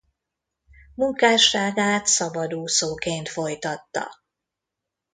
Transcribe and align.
Munkásságát 0.95 2.05
szabadúszóként 2.07 3.27
folytatta. 3.29 4.09